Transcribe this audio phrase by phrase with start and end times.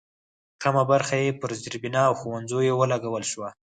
[0.61, 3.49] کمه برخه یې پر زېربنا او ښوونځیو ولګول شوه.